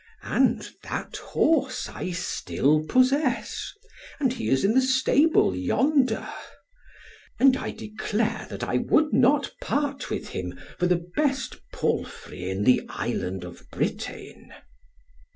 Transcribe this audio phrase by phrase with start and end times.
[0.23, 3.71] And that horse I still possess,
[4.19, 6.27] and he is in the stable yonder.
[7.39, 12.63] And I declare that I would not part with him for the best palfrey in
[12.63, 14.51] the Island of Britain.